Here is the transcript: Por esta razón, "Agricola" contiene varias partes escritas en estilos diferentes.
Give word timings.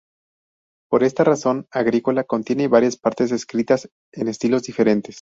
Por 0.89 1.03
esta 1.03 1.23
razón, 1.23 1.67
"Agricola" 1.69 2.23
contiene 2.23 2.67
varias 2.67 2.97
partes 2.97 3.31
escritas 3.31 3.87
en 4.11 4.29
estilos 4.29 4.63
diferentes. 4.63 5.09